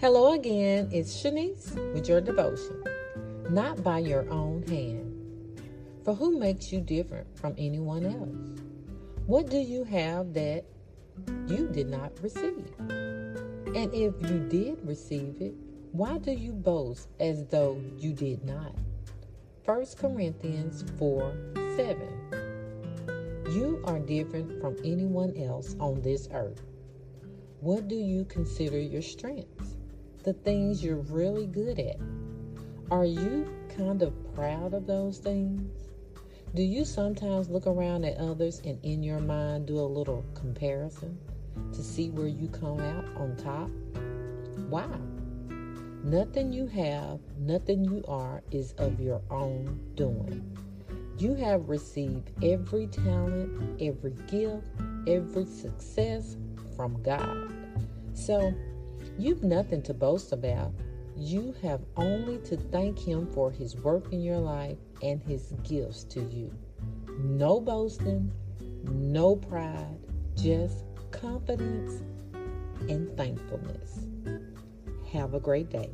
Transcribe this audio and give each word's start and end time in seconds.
Hello 0.00 0.32
again, 0.32 0.88
it's 0.90 1.12
Shanese 1.14 1.74
with 1.92 2.08
your 2.08 2.22
devotion. 2.22 2.82
Not 3.50 3.84
by 3.84 3.98
your 3.98 4.26
own 4.30 4.62
hand. 4.62 5.60
For 6.06 6.14
who 6.14 6.38
makes 6.38 6.72
you 6.72 6.80
different 6.80 7.26
from 7.38 7.54
anyone 7.58 8.06
else? 8.06 8.62
What 9.26 9.50
do 9.50 9.58
you 9.58 9.84
have 9.84 10.32
that 10.32 10.64
you 11.46 11.68
did 11.68 11.90
not 11.90 12.12
receive? 12.22 12.64
And 12.78 13.92
if 13.92 14.14
you 14.22 14.46
did 14.48 14.78
receive 14.84 15.36
it, 15.38 15.52
why 15.92 16.16
do 16.16 16.30
you 16.30 16.54
boast 16.54 17.10
as 17.20 17.44
though 17.48 17.78
you 17.98 18.14
did 18.14 18.42
not? 18.42 18.74
1 19.66 19.84
Corinthians 19.98 20.82
4 20.98 21.30
7. 21.76 23.44
You 23.50 23.82
are 23.84 23.98
different 23.98 24.62
from 24.62 24.78
anyone 24.82 25.36
else 25.36 25.76
on 25.78 26.00
this 26.00 26.26
earth. 26.32 26.62
What 27.60 27.88
do 27.88 27.96
you 27.96 28.24
consider 28.24 28.78
your 28.78 29.02
strengths? 29.02 29.69
The 30.22 30.34
things 30.34 30.84
you're 30.84 30.96
really 30.96 31.46
good 31.46 31.78
at? 31.78 31.96
Are 32.90 33.06
you 33.06 33.48
kind 33.74 34.02
of 34.02 34.12
proud 34.34 34.74
of 34.74 34.86
those 34.86 35.16
things? 35.16 35.88
Do 36.54 36.62
you 36.62 36.84
sometimes 36.84 37.48
look 37.48 37.66
around 37.66 38.04
at 38.04 38.18
others 38.18 38.60
and 38.66 38.78
in 38.84 39.02
your 39.02 39.20
mind 39.20 39.66
do 39.66 39.78
a 39.78 39.80
little 39.80 40.22
comparison 40.34 41.16
to 41.72 41.82
see 41.82 42.10
where 42.10 42.26
you 42.26 42.48
come 42.48 42.80
out 42.80 43.06
on 43.16 43.34
top? 43.36 43.70
Wow. 44.68 45.00
Nothing 46.04 46.52
you 46.52 46.66
have, 46.66 47.20
nothing 47.38 47.82
you 47.82 48.04
are 48.06 48.42
is 48.50 48.74
of 48.76 49.00
your 49.00 49.22
own 49.30 49.80
doing. 49.94 50.54
You 51.16 51.34
have 51.34 51.66
received 51.68 52.30
every 52.42 52.88
talent, 52.88 53.80
every 53.80 54.12
gift, 54.26 54.66
every 55.06 55.46
success 55.46 56.36
from 56.76 57.02
God. 57.02 57.54
So, 58.12 58.52
you've 59.20 59.44
nothing 59.44 59.82
to 59.82 59.94
boast 59.94 60.32
about. 60.32 60.72
You 61.16 61.54
have 61.62 61.80
only 61.96 62.38
to 62.38 62.56
thank 62.56 62.98
Him 62.98 63.26
for 63.26 63.50
His 63.50 63.76
work 63.76 64.12
in 64.12 64.22
your 64.22 64.38
life 64.38 64.78
and 65.02 65.22
His 65.22 65.52
gifts 65.62 66.04
to 66.04 66.20
you. 66.20 66.50
No 67.18 67.60
boasting, 67.60 68.32
no 68.84 69.36
pride, 69.36 69.98
just 70.36 70.84
confidence 71.10 72.02
and 72.88 73.14
thankfulness. 73.16 74.06
Have 75.12 75.34
a 75.34 75.40
great 75.40 75.68
day. 75.68 75.90